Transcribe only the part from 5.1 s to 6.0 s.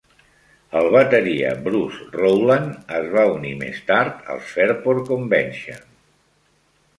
Convention.